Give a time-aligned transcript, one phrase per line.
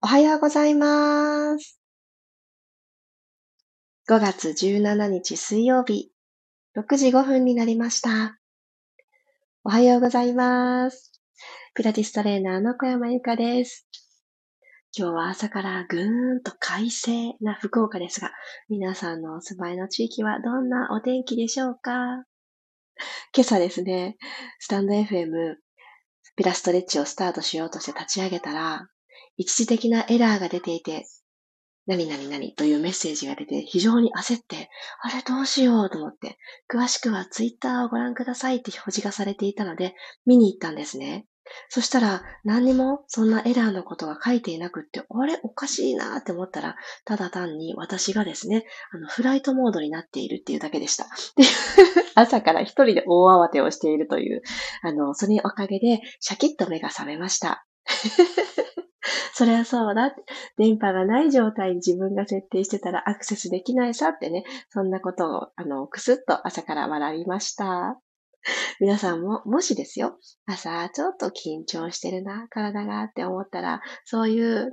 [0.00, 1.80] おはようございます。
[4.08, 6.12] 5月17日水曜日、
[6.76, 8.38] 6時5分になりました。
[9.64, 11.20] おはようございます。
[11.74, 13.88] ピラティストレーナーの小山由かです。
[14.96, 18.30] 今日は朝からぐーんと快晴な福岡ですが、
[18.68, 21.90] 皆さんのお住まいの地域はどんなお天気でしょうか？
[23.34, 24.16] 今朝ですね、
[24.60, 25.56] スタンド FM
[26.36, 28.86] ピラストレッチをスタートしようとして立ち上げたら、
[29.38, 31.06] 一時的なエラーが出ていて、
[31.86, 34.68] 何々々というメッセージが出て非常に焦って、
[35.00, 36.36] あれどうしようと思って、
[36.70, 39.94] 詳しくはツイッターをご覧くださいって表示がされていたので、
[40.26, 41.24] 見に行ったんですね。
[41.70, 46.76] そしたら、何にもそんなエラーのことが書いていなくって、あれおかしいなって思ったら、
[47.06, 51.06] ただ単に私がですね、あの、フライトモードになっているっていうだけでした。
[52.16, 54.42] 朝から一人で大慌てをしているという、
[54.82, 57.64] あの、それにおかげで、シャキッと目が覚めました。
[59.34, 60.14] そりゃそうだ。
[60.56, 68.00] 電波がない状態に自分が設定してたらアクセスできないさってね、そんなことを、あの、くすっと朝から笑いました。
[68.80, 74.70] 皆さんも、もしですよ、朝ちょっと緊張してるな、体がって思ったら、そういう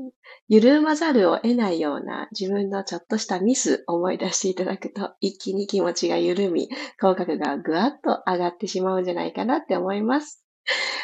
[0.47, 10.44] 緩まざるを得ないような自分のちょっとしたミス思い出していただくと、一気に気持ちが緩み、口角がぐわっと上がってしまうんじゃないかなって思います。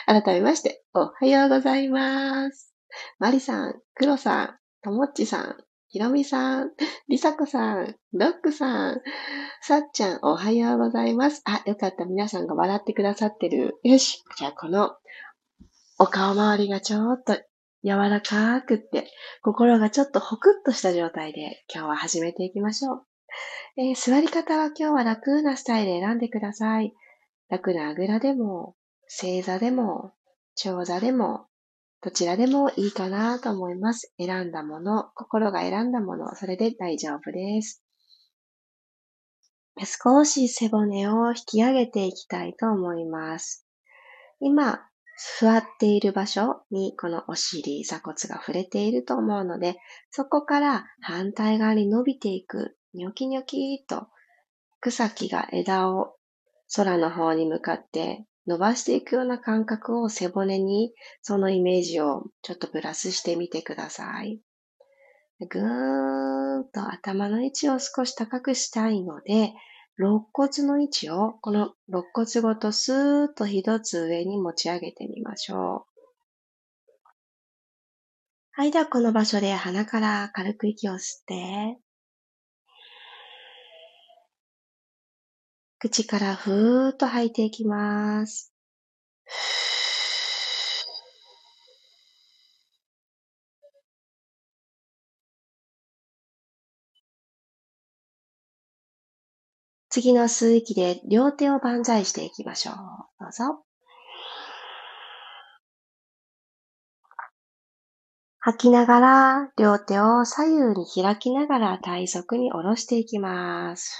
[0.05, 2.70] 改めまして、おはようございます。
[3.19, 5.55] マリさん、クロさん、ともっちさん、
[5.87, 6.71] ひろみさん、
[7.09, 9.01] りさこさん、ドックさん、
[9.61, 11.41] さっちゃん、おはようございます。
[11.45, 12.05] あ、よかった。
[12.05, 13.79] 皆さんが笑ってくださってる。
[13.83, 14.23] よし。
[14.37, 14.95] じゃあ、この、
[15.99, 17.35] お顔周りがちょっと
[17.83, 23.05] 柔らかくって、心がちょっとホクッとした状態で、今日は始めていきましょう。
[23.77, 26.93] えー座り方は今日は楽なスタイル選んでください。
[27.49, 28.75] 楽なあぐらでも、
[29.07, 30.13] 正座でも、
[30.55, 31.47] 長座でも、
[32.03, 34.11] どちらでもいいかなと思います。
[34.17, 37.83] 選んだもの、心が選んだもの、それで大丈夫です。
[39.85, 43.67] 少し背骨を引き上げていきたいと思います。
[44.39, 44.81] 今、
[45.39, 49.77] 座っている場所にこのお尻、座骨が触れていると思うので、
[50.09, 54.07] そこから反対側に伸びていく、ニョキニョキと
[54.79, 56.15] 草木が枝を
[56.75, 64.41] 空の方に向かって伸ばしていくような感覚を背骨にそのイメージをちょっとプラスしてみてください。
[65.47, 69.53] ぐーんと頭の位置を少し高くしたいので、
[69.97, 75.91] 肋骨の位置をこの肋骨ごとスーッと一つ上に持ち上げてみましょう。
[78.53, 81.79] はい、ではこの場所で鼻から軽く息を吸って、
[85.81, 88.53] 口からふーっと吐いていきます。
[99.89, 102.75] 次の吸う息で両手を万歳していきましょう。
[103.19, 103.63] どうぞ。
[108.39, 113.97] 吐きながら両手を左右に開きながら体側に下ろしていきます。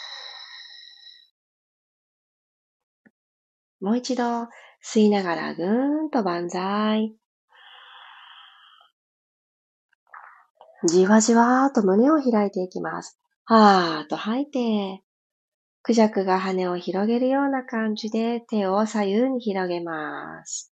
[3.81, 4.23] もう一度
[4.83, 7.15] 吸いながらぐーんと万歳。
[10.87, 13.19] じわじわーと胸を開いていきます。
[13.45, 15.03] はーっと吐いて、
[15.83, 20.71] クジャクが羽を広げるような感じで手を左右に広げます。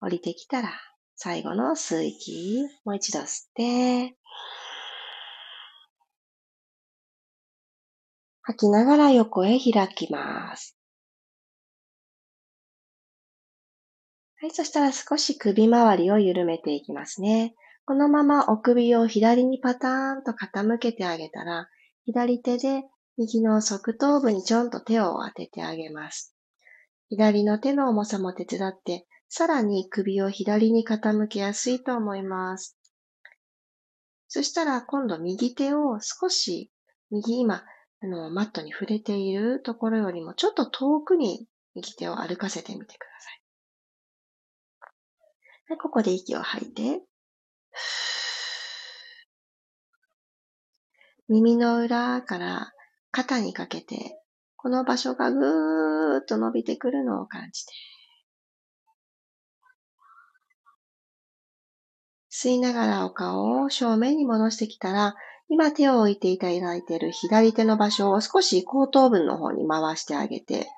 [0.00, 0.70] 降りてきたら
[1.14, 4.16] 最後の吸う息、もう一度吸って、
[8.42, 10.75] 吐きながら横へ開きます。
[14.46, 17.54] い、そしたら少し首周りを緩めていきますね。
[17.84, 21.68] このままお首を左にパターンと傾けてあげたら、
[22.04, 22.84] 左手で
[23.16, 26.34] 右の側頭部にちょんと手を当ててあげます。
[27.08, 32.76] 左の手の重さも手伝って、さらに首を左に傾けやすいと思います。
[34.28, 36.70] そしたら今度右手を少し、
[37.10, 37.64] 右今、
[38.02, 43.45] あの、マットに触れているところよりもちょっと遠くに右手を歩かせてみてください。
[45.68, 47.02] はい、ここで息を吐いて、
[51.28, 52.72] 耳の裏から
[53.10, 54.20] 肩にかけて、
[54.56, 57.72] この場所がぐーっと伸びてくるのを感じて、
[62.30, 65.16] 吸いながらお顔を正面に戻してきたら、
[65.48, 70.68] 今手を置いていただいている左手の場所を少し後頭部の方に回してあげて、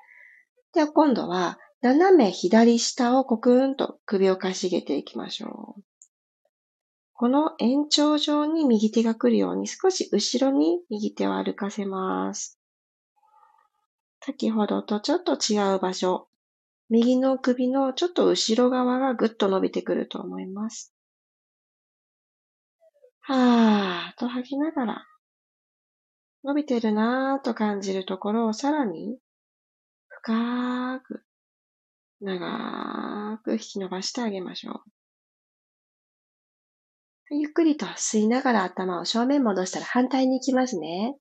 [0.73, 5.81] では今度は斜め左下をコクーンと首をかしげていきましょう。
[7.13, 12.59] この延長上に右手が来るように少し後ろに右手を歩かせます。
[14.21, 16.27] 先ほどとちょっと違う場所。
[16.89, 20.93] 右の首のちょっと後ろ側がぐっと伸びてくると思います。
[23.21, 25.05] はーと吐きながら、
[26.43, 29.17] 伸びてるなーと感じるところをさらに
[30.07, 31.23] 深く、
[32.21, 34.83] 長く引き伸ばしてあげましょう。
[37.31, 41.15] ゆっくりと吸いながら頭を正面戻したら反対に行きますね。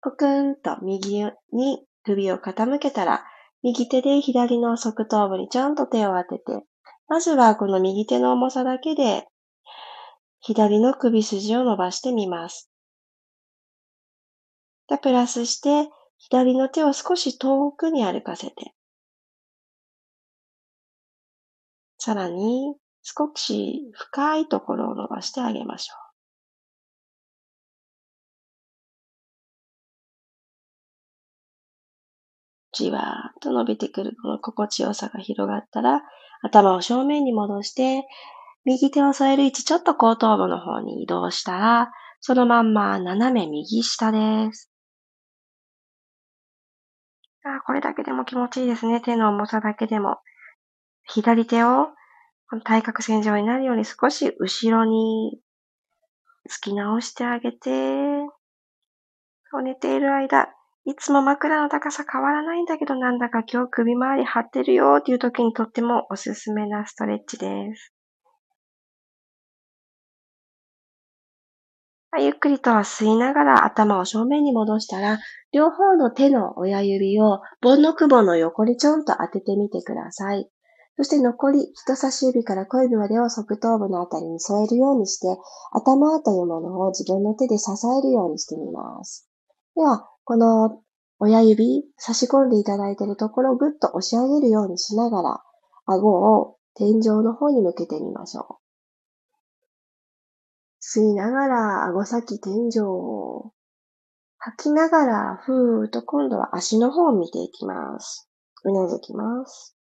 [0.00, 3.24] コクンと右に首を傾けたら、
[3.62, 6.64] 右手で左の側頭部にちゃんと手を当てて、
[7.08, 9.26] まずはこの右手の重さだけで、
[10.40, 12.70] 左の首筋を伸ばしてみます。
[15.02, 18.75] プラスして、左の手を少し遠くに歩かせて、
[21.98, 26.06] さらに少し深いところを伸ばしてあげましょう。
[32.72, 36.02] じわーっと伸びてくるこの心地よさが広がったら、
[36.42, 38.04] 頭を正面に戻して、
[38.64, 44.70] 右手を添える位置ちょっと後頭部の方に移動したら、そのまんま斜め右下です。
[47.44, 49.00] あこれだけでも気持ちいいですね。
[49.00, 50.18] 手の重さだけでも。
[51.08, 51.88] 左手を
[52.48, 55.40] この対角線上になるように少し後ろに
[56.48, 57.70] 突き直してあげて、
[59.62, 60.48] 寝ている間、
[60.84, 67.92] いつも枕の高さ変わらないんだけどなんだか今日首周り張ってるよっていう時にとってもおすすめなストレッチです。
[72.18, 75.18] ゆっくりと吸いながら頭を正面に戻したら、
[75.52, 80.48] 両方の手の親指を盆の雲の横にちょんと当ててみてください。
[80.96, 85.26] そして残り人差し指から小指までを側頭部のあたりに添えるようにして、
[85.72, 89.28] 頭というものを自分の手で支えるようにしてみます。
[89.74, 90.80] では、この
[91.18, 95.42] 親指、差し込んでいただいているところをぐっと押し上げるようにしながら、
[95.84, 96.08] 顎
[96.38, 98.66] を天井の方に向けてみましょう。
[100.80, 103.52] 吸いながら顎先天井を
[104.38, 108.30] 吐きながらふーっと今度は足の方を見ていきます。
[108.64, 109.75] うなずきます。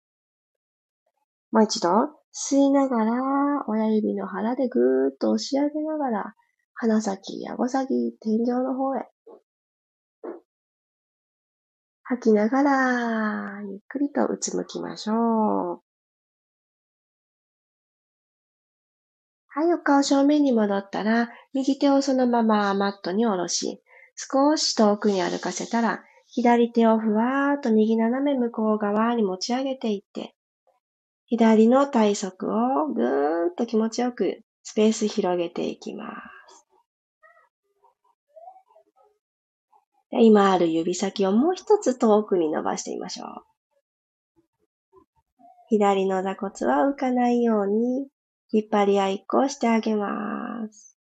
[1.52, 1.90] もう一度、
[2.34, 6.36] 吸いながら、親指の腹でぐーっと押し上げながら、
[6.76, 9.06] 鼻先、顎先、天井の方へ。
[12.04, 15.82] 吐きながら、ゆっくりとうつむきましょう。
[19.54, 23.82] はい、お顔正面に戻ったら、右手をそのままマットに下ろし、
[24.16, 30.34] 少し遠くに歩かせたら、左手をふわーっと右斜め向こう側に持ち上げていって、
[31.32, 36.68] 左の体側をぐーんと気持ちよくスペース広げていきます。
[40.12, 43.28] 今ある指先をもう一つ遠くに伸ばしてみましょう。
[45.70, 48.10] 左の座骨は浮かないように
[48.52, 50.98] 引っ張り合いっこをしてあげます。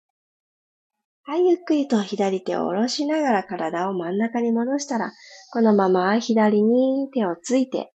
[1.23, 5.11] はい、ゆっくりと左手を下ろしながら体を真ん中に戻したら、
[5.51, 7.91] このまま左に手をついて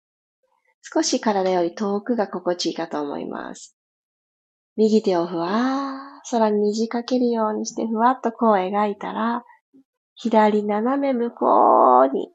[0.82, 3.76] 少し体より遠くが心地いいかと思います。
[4.76, 9.44] 右手をふわー空に虹かけるようにしてふわっとこう描いたら、
[10.14, 12.30] 左斜め向こうに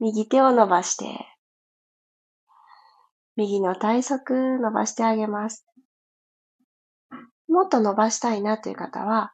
[0.00, 1.06] 右手を伸ばして、
[3.36, 5.66] 右の体側伸ばしてあげます。
[7.48, 9.32] もっと伸ばしたいなという方は、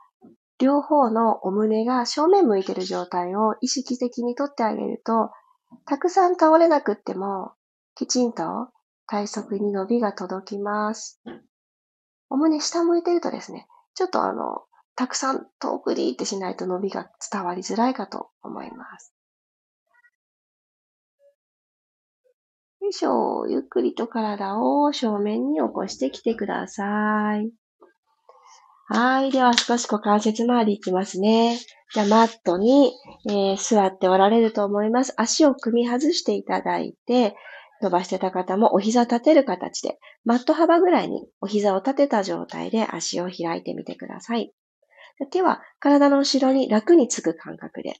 [0.59, 5.31] 両方のお胸が正面向いている状態を意識的にとってあげると、
[5.87, 7.53] たくさん倒れなくっても
[7.95, 8.69] きちんと
[9.07, 11.21] 体側に伸びが届きます。
[12.29, 14.63] お胸下向いてるとですね、ちょっとあの、
[14.97, 19.15] たくさん遠くにってしないと伸びが伝わりづらいかと思います。
[22.81, 23.47] よいしょ。
[23.49, 27.51] ゆっくりと体を正面に起こしてきてください。
[28.89, 29.31] はい。
[29.31, 31.59] では少し股関節周りいきますね。
[31.95, 32.93] じゃあマットに、
[33.27, 35.15] えー、座っておられると思います。
[35.17, 37.35] 足を組み外していただいて、
[37.85, 44.53] 伸ばしてた方もお膝立てる形で、マット幅ぐらいにお膝を立てた状態で足を開いてみてください。
[45.31, 47.97] 手は体の後ろに楽につく感覚で。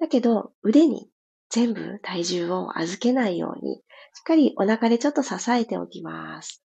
[0.00, 1.10] だけど腕に
[1.50, 3.76] 全部体重を預けないように、
[4.14, 6.64] しっかりお腹でちょっと支えておきます。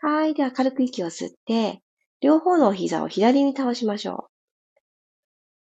[0.00, 0.34] はい。
[0.34, 1.82] では軽く息を吸って、
[2.20, 4.36] 両方のお膝を左に倒しましょう。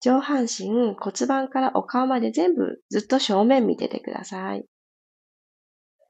[0.02, 4.66] 上半身、骨盤からお顔まで全部ずっと正面見ててください。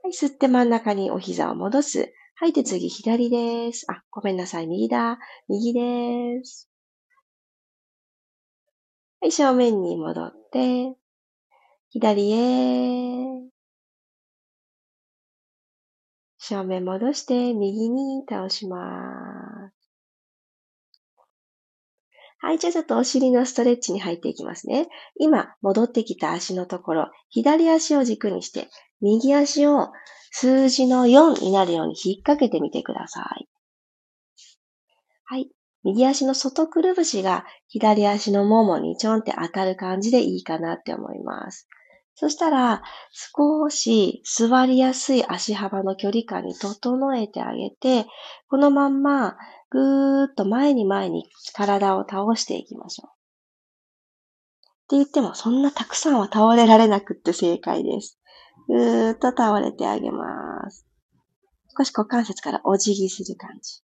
[0.03, 2.13] はい、吸って真ん中にお膝を戻す。
[2.36, 3.86] はい、で次、左です。
[3.89, 5.17] あ、ごめんなさい、右だ。
[5.48, 6.69] 右です。
[9.22, 10.93] はい、正面に戻って、
[11.89, 13.43] 左へ。
[16.38, 19.83] 正面戻して、右に倒します。
[22.39, 24.89] はい、じゃあちょっとお尻のストレッチに入っていきますね。
[25.17, 28.67] 今、戻ってきた足のところ、左足を軸にして、
[29.03, 29.91] 右足を
[30.31, 33.48] 数字の4になるように引っ掛けてみてください。
[35.25, 35.50] はい。
[35.83, 41.67] 右足の外くるぶしが左足のももにちょんって当たる感じでいいかなって思います。
[42.15, 42.81] そしたら、
[43.12, 48.07] 少し座りやすい足幅の距離感に整えてあげて、
[48.48, 49.36] このまんま
[49.69, 53.10] ぐーっと前に前に体を倒していきましょう。
[53.10, 53.12] っ
[54.89, 58.19] て言っても、そんなたくさんは倒れられなくって正解です。
[58.67, 60.86] ぐーっと倒れてあげます。
[61.77, 63.82] 少し股関節からお辞儀する感じ。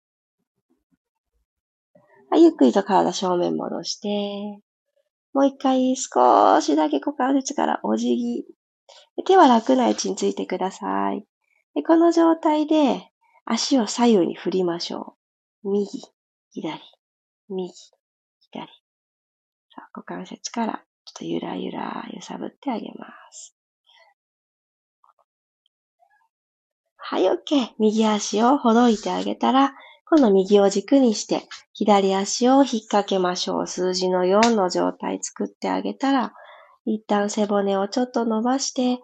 [2.31, 4.63] はい、ゆっくりと体正面戻して、
[5.33, 8.45] もう一回少しだけ股関節からお辞儀。
[9.25, 11.25] 手は楽な位置についてください。
[11.75, 13.11] でこの状態で
[13.45, 15.17] 足を左右に振りましょ
[15.65, 15.71] う。
[15.71, 15.87] 右、
[16.51, 16.81] 左、
[17.49, 17.73] 右、
[18.41, 18.67] 左。
[19.75, 23.58] さあ、股関節からちょっとゆらゆら揺さぶってあげます。
[27.11, 27.71] はい、OK。
[27.79, 29.73] 右足をほどいてあげたら、
[30.11, 33.67] 今度右を軸にして、左足を引っ掛けましょう。
[33.67, 36.35] 数字の4の状態作ってあげたら、
[36.85, 39.01] 一旦背骨をちょっと伸ばして、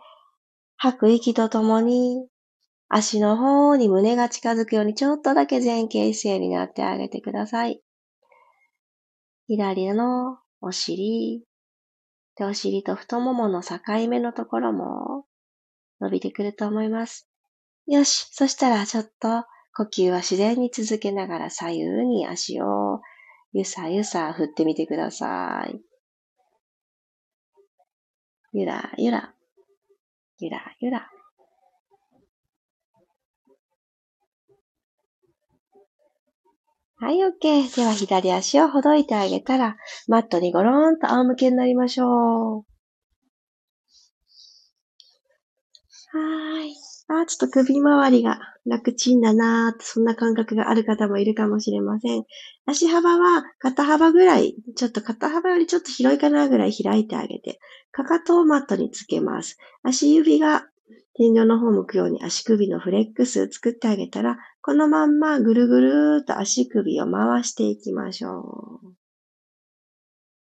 [0.76, 2.28] 吐く息とともに、
[2.90, 7.80] 足の方に胸が近づくようにちょっとだけ前傾姿勢になってあげてください。
[9.46, 11.42] 左のお尻、
[12.36, 13.78] でお尻と太ももの境
[14.10, 15.24] 目のところも
[16.02, 17.30] 伸びてくると思います。
[17.86, 18.28] よし。
[18.32, 19.44] そしたらちょっと
[19.76, 23.00] 呼吸は自然に続けながら左右に足を
[23.52, 25.80] ゆさゆさ振ってみてください。
[28.52, 29.34] ゆらゆら、
[30.38, 31.10] ゆらゆら。
[36.96, 37.76] はい、OK。
[37.76, 39.76] では左足をほどいてあげたら、
[40.06, 42.64] マットにゴローンと仰向けになりましょう。
[46.12, 46.83] はい。
[47.20, 52.24] あ、ちょっと首周りが楽ちんだなーって、そんな感覚がある方もいるかもしれません。
[52.66, 57.58] 足幅は肩幅ぐらい、ちょっと肩幅よりちょっと広いかなぐらい開いてあげて、
[57.92, 59.58] かかとをマットにつけます。
[59.82, 60.66] 足指が
[61.14, 68.94] 天井の方向くように足首のフレックス作ってあげたら、このまんまぐるぐるーっと足首を回していきましょう。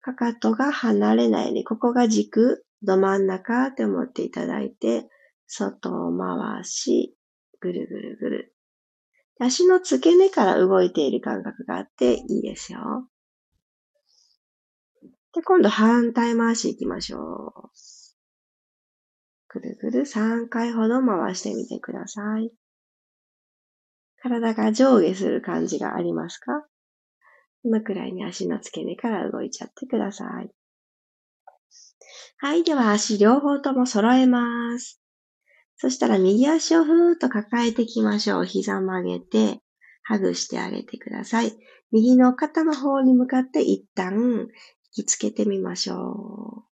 [0.02, 5.08] かかとが離れないように、ここが軸、ど真ん中って思っていただいて、
[5.52, 7.16] 外を回し、
[7.60, 8.54] ぐるぐるぐる。
[9.40, 13.08] 足の付け根から動いている感覚があっていいですよ。
[15.34, 17.70] で、今度反対回し行きましょう。
[19.48, 22.52] ぐるぐる3回ほど回してみてください。
[24.22, 26.62] 体が上下する感じがありますか？
[27.62, 30.50] このくらいに足の付け根から動いちゃってください。
[32.38, 32.62] はい。
[32.62, 35.00] では足両方とも揃えます。
[35.80, 38.44] そしたら右足をふーっと抱えていきましょう。
[38.44, 39.62] 膝曲げて、
[40.02, 41.56] ハグしてあげてください。
[41.90, 44.48] 右の肩の方に向かって一旦引
[44.92, 46.70] きつけてみましょう。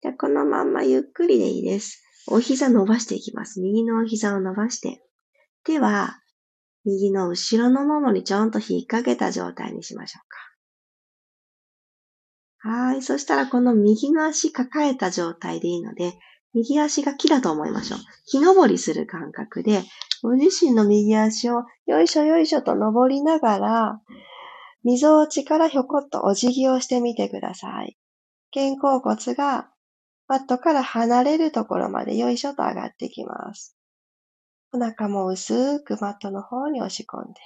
[0.00, 2.02] じゃこのまんまゆっくりでいいです。
[2.28, 3.60] お膝伸ばしていきます。
[3.60, 5.02] 右のお膝を伸ばして。
[5.62, 6.18] 手は
[6.86, 10.20] 右の後ろのももにちょんと引っ掛けた状態にしましょ
[12.62, 12.70] うか。
[12.70, 13.02] はい。
[13.02, 16.14] そしたらこの右の足抱えた状態でいいので、
[16.54, 18.00] 右足が木だと思いましょう。
[18.26, 19.82] 木登りする感覚で、
[20.22, 24.00] ご自身の右足をよいしょよいしょと登りながら、
[24.82, 27.96] 溝落ちからひょこっとお辞儀をしてみてください。
[28.52, 29.70] 肩甲骨が
[30.26, 33.76] マットから離れるところまでよいしょと上がってきます。
[34.72, 37.40] お腹も薄くマットの方に押し込んで。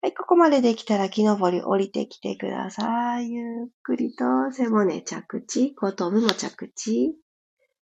[0.00, 3.30] はい、ここまでできたら木登り降りてきてください。
[3.30, 7.14] ゆっくりと背骨着地、後頭部も着地。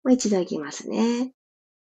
[0.04, 1.32] もう一度いきますね。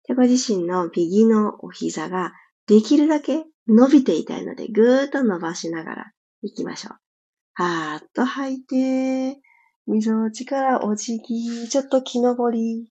[0.07, 2.33] でご自身の右のお膝が
[2.67, 6.13] できるだけ伸びていたいので、ぐーっと伸ばしながら
[6.43, 7.63] 行きましょう。
[7.63, 9.41] はーっと吐いて、
[9.87, 12.91] 溝落ちからお辞儀、ちょっと木登り。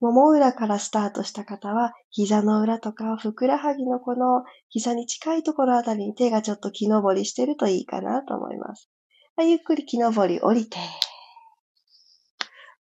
[0.00, 8.90] もも裏からスタートした方は、膝の裏とかふくらはぎのこの膝に近いところあたりに手がちょっと木登りしてるといいかなと思います。
[9.38, 10.78] ゆっくり木登り降りて、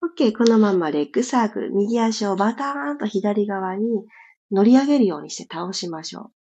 [0.03, 3.85] OK、このままレッグサークル、右足をバターンと左側に
[4.51, 6.33] 乗り上げるようにして倒しましょう。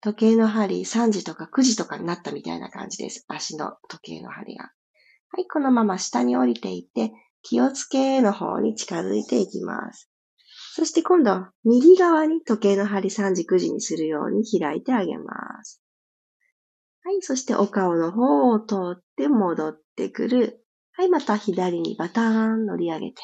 [0.00, 3.26] 時計の針3時とか9時とかになったみたいな感じです。
[3.28, 4.64] 足の時計の針が。
[4.64, 7.12] はい、このまま下に降りていって、
[7.42, 10.10] 気をつけの方に近づいていきます。
[10.74, 15.82] そして今度右側に時計の針3時9時にするように開いてあげます。
[17.02, 20.65] はい、そしてお顔の方を通って戻ってくる。
[20.98, 23.16] はい、また左にバターン乗り上げて。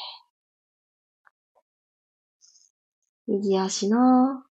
[3.25, 4.43] 右足の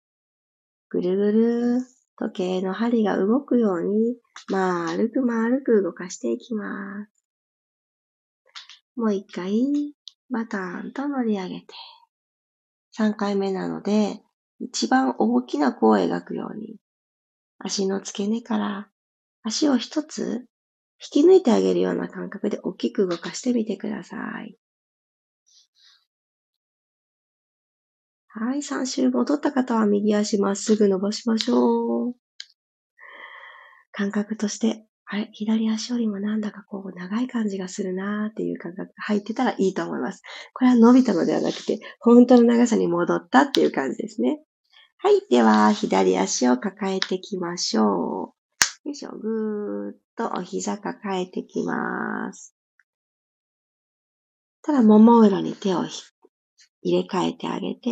[0.88, 1.80] ぐるぐる
[2.18, 4.16] 時計の針が動くように
[4.48, 7.26] 丸く丸く動かしていきます。
[8.96, 9.52] もう一回
[10.30, 11.66] バターンと乗り上げて。
[12.98, 14.22] 3回目なので
[14.60, 16.76] 一番大きな弧を描くように
[17.58, 18.88] 足の付け根から
[19.42, 20.46] 足を一つ
[21.02, 24.56] 引き抜いてあげるような感覚で大きく動かしてみてください。
[28.32, 32.14] はい、3周戻った方は右足まっすぐ伸ばしましょう。
[33.92, 40.22] 感覚として、あれ、左足よりもなんだかこう長い感じがするなーっていう感覚が入ってたらいいと思います。
[40.54, 44.40] これは伸びたのではなくて、本当の長さに戻ったっていう感じですね。
[44.98, 45.20] はい。
[45.28, 48.34] では、左足を抱えていきましょ
[48.84, 48.88] う。
[48.88, 49.10] よいしょ。
[49.10, 52.54] ぐーっとお膝抱えてきます。
[54.62, 55.86] ただ、もも裏に手を
[56.82, 57.88] 入れ替えてあげて、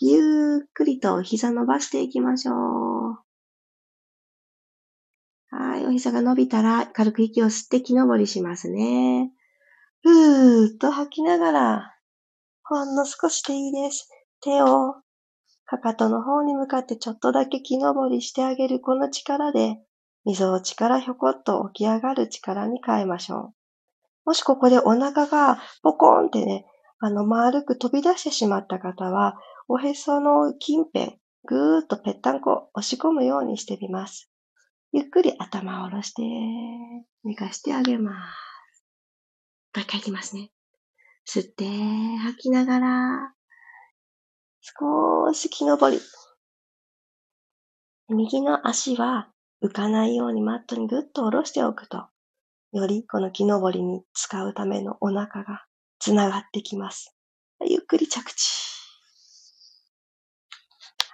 [0.00, 2.54] ゆっくりとお膝伸ばしていきましょう。
[5.50, 9.30] はい、お膝が伸びたら軽く息を吸って木登りしますね。
[10.02, 11.94] ふーっと吐きながら、
[12.64, 14.08] ほんの少しでいいです。
[14.40, 14.94] 手を
[15.66, 19.76] かかとの方に向かってちょっとだけ木登りしてあげるこの力で、
[20.24, 23.54] 溝落ちからひょこっと起き上がる力に変えましょう。
[24.24, 26.66] もしここでお腹がポコーンってね、
[27.00, 29.36] あの、丸く飛び出してしまった方は、
[29.66, 34.30] おへその近辺、ぐーっとぺったんこ押し込むようにしてみます。
[34.92, 36.22] ゆっくり頭を下ろして、
[37.24, 38.84] 寝かしてあげます。
[39.74, 40.50] もう一回いきますね。
[41.26, 43.34] 吸って、吐きながら、
[44.60, 46.00] 少し木登り。
[48.08, 49.31] 右の足は
[49.62, 52.06] 浮かないようにマットにぐっと下ろしておくと、
[52.72, 55.64] よりこの木登りに使うためのお腹が
[55.98, 57.14] つながってきます。
[57.64, 58.72] ゆっくり着地。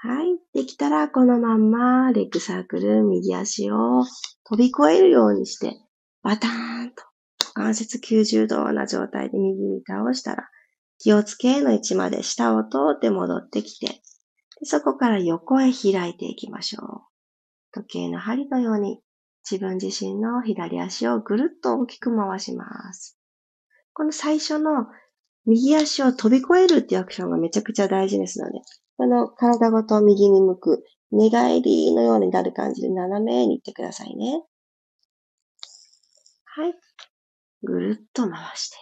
[0.00, 0.38] はい。
[0.54, 4.04] できたら、このまんま、レッグサークル、右足を
[4.44, 5.76] 飛び越えるようにして、
[6.22, 7.04] バターンと、
[7.52, 10.48] 関節90度な状態で右に倒したら、
[10.98, 14.00] 気をつけの位置まで下を通って戻ってきて、
[14.62, 17.07] そこから横へ開いていきましょう。
[17.72, 19.00] 時計の針のように、
[19.50, 23.18] 自分自身の左足をぐるっと大きく回します。
[23.94, 24.86] この最初の
[25.46, 28.60] 右足を飛び越えるっていうアクションがめちゃくちゃ大事ですので、
[28.96, 34.42] この体ごと右に向く寝返りのようになる感じで斜めに行ってくださいね。
[36.44, 36.74] はい。
[37.62, 38.76] ぐるっと回して、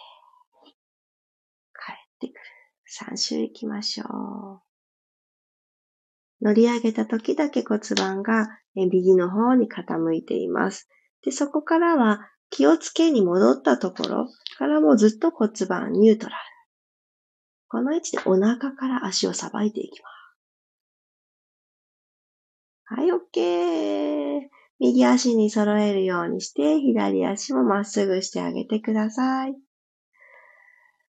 [1.74, 2.40] 帰ってくる。
[3.12, 4.04] 3周行きましょ
[4.62, 4.65] う。
[6.42, 10.88] 乗り上げた時だけ骨盤が右の方に傾いています。
[11.24, 16.36] で、そこからは気をつけに戻ったところからもずっと骨盤ニュートラル。
[17.68, 20.16] この位置でお腹から足をさばいていきます。
[22.88, 24.48] はい、OK。
[24.78, 29.56] 右足に揃えるようにして、左足もまっすぐしてあげてください。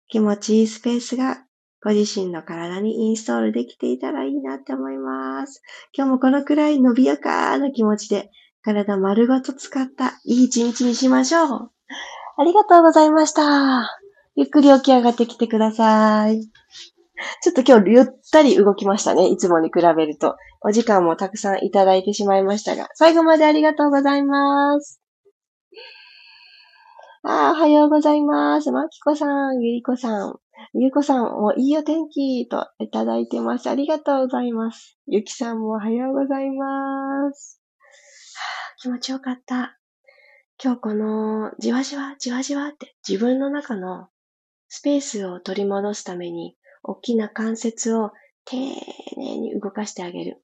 [0.07, 1.45] 気持ちいいスペースが
[1.88, 5.62] ご自身の体にインストールできていたらいいなって思います。
[5.93, 8.30] 今日もこのくらい伸びやかな気持ちで
[8.62, 11.71] 体丸ごと使ったいい一日にしましょう。
[12.39, 14.02] ありがとうございました。
[14.36, 16.41] ゆっくり起き上がってきてください。
[17.41, 19.30] ちょっと今日ゆったり動きましたね。
[19.30, 20.36] いつもに比べると。
[20.60, 25.00] お時間もたくさんいただいてしまいましたが、最後までありがとうございます。
[27.23, 28.71] あおはようございます。
[28.73, 30.36] まきこさん、ゆりこさん、
[30.73, 33.69] ゆうこさん、もいいお天気といただいてます。
[33.69, 34.97] ありがとうございます。
[35.05, 37.61] ゆきさんもおはようございます。
[38.81, 39.77] 気持ちよかった。
[40.61, 44.07] 今日このじわじわ、じわじわって自分の中の
[44.67, 48.11] スペースを取り戻すために、大きな関節を
[48.45, 50.43] 丁寧に動かしてあげる。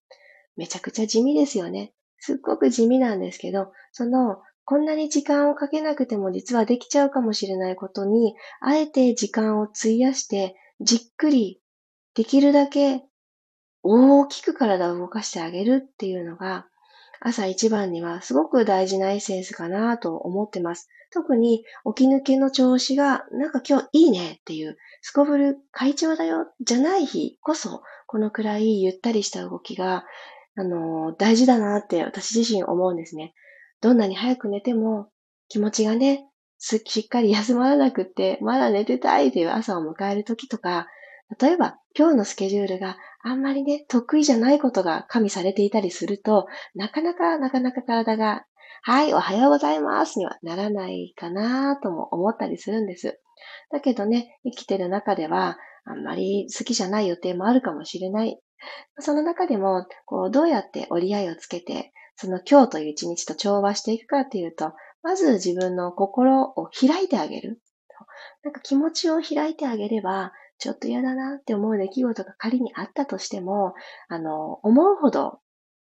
[0.55, 1.91] めちゃくちゃ地味ですよね。
[2.19, 11.59] すっごく地味なんですけど、その、こんなに時間をかけなくても実はできちゃうかもしれないことに、あえて時間を費やして、じっくり、
[12.15, 13.03] できるだけ
[13.81, 16.67] 大きく体を動かしてあげるっていうのが、
[17.19, 20.89] 朝一番にはすごく大事なエッセンスかなと思ってます。
[21.11, 21.63] 特に
[21.95, 30.05] 起き抜けの調子がなんか今日いいねっていう、すこぶる会長だよじゃない日こそ、このくらいゆったりした動きが、
[30.55, 33.33] あの、大事だなって私自身思うんですね。
[33.83, 35.09] どんなに早く寝ても
[35.49, 36.25] 気持ちがね、
[36.57, 40.87] しっかり休まらなくって、まだ寝てたいという朝を迎える時とか、
[41.37, 48.45] 例えば今日のスケジュールがあんまりね、得意じゃないことが加味されていたりすると、なかなかなかなか体が、
[48.83, 53.19] はい、おはようございますにはならないかなとも思ったりするんです。
[53.69, 58.39] だけどね、生きてる中では、あんまり好きじゃない予定もあるかもしれない。
[58.99, 67.61] その中でも、こう、どうやって折り合いをつけて、その今日という一日と調和していくかっていうと、まず自分の心を開いてあげる。
[68.43, 73.73] なんか気持ちを開いてあげれば、ちょっと嫌だなって思う出来事が仮にあったとしても、
[74.07, 75.39] あの、思うほど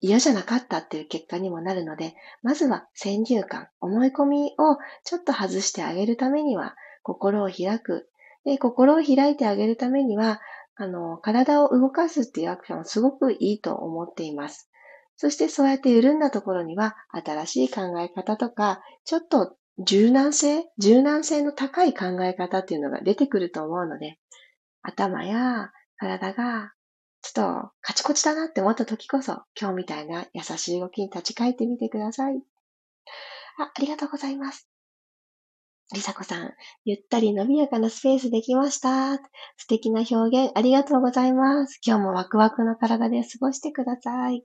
[0.02, 8.10] 嫌じゃなかったっていう結果にもなるので、まずは先入観、思い込みをちょっと外してあげるためには、心を開く。
[8.44, 10.42] で、心を開いてあげるためには、
[10.76, 14.70] あの、体を動かすっていうアクションはすごくいいと思っています。
[15.18, 24.18] そしてそうやって緩んだところには、新しい考え方とか、ちょっと柔軟性、柔軟性の高い考え方っていうのが出てくると思うので、
[24.82, 26.74] 頭や体が
[27.22, 32.42] ちょっとカチコチだなって思った時こそ、今日みたいな優しい動きに立ち返ってみてください。
[33.58, 34.70] あ、ありがとうございます。
[35.94, 39.18] りさこさん、ゆったり伸びやかなスペースできました。
[39.58, 41.80] 素敵な表現ありがとうございます。
[41.86, 44.44] 今日もワクワクの体で過ごしてください。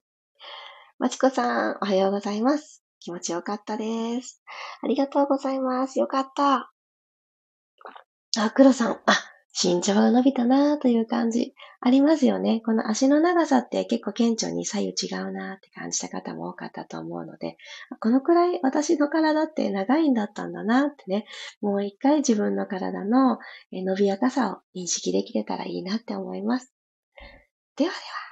[0.99, 2.83] まちこさん、おはようございます。
[3.01, 4.43] 気持ちよかったです。
[4.83, 5.99] ありがとうございます。
[5.99, 6.71] よかった。
[8.39, 9.31] あ、黒さん、あ、
[9.63, 12.61] 身長が伸びたなという感じありますよね。
[12.65, 17.57] この足の長さって結構顕著に左右違うなって感じた方も多かったと思うので、
[18.01, 21.27] このくらい私の体って長いんだったんだなってね、
[21.63, 23.39] もう一回自分の体の
[23.73, 26.73] 伸びやかさを認識できれたらいいなって思います。
[27.77, 28.30] ではでは、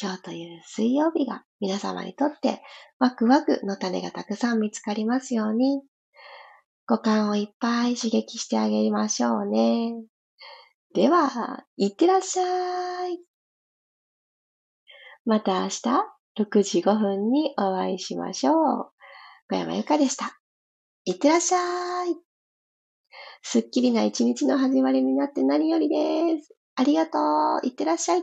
[0.00, 2.62] 今日という水曜日が皆様にとって
[3.00, 5.82] ワクワクの種がたくさん見つかりますように、
[6.86, 9.92] 五感をいっぱい刺激してあげましょうね。
[10.94, 13.18] では、いってらっしゃい。
[15.26, 15.80] また明日
[16.40, 18.54] 6時5分にお会いしましょう。
[19.50, 20.38] 小山由かでした。
[21.04, 21.58] いってらっしゃ
[22.06, 22.16] い。
[23.42, 26.54] すっきりな一日の始まりになって何よりです。
[26.76, 27.18] ありがと
[27.62, 27.66] う。
[27.66, 28.22] いってらっしゃい。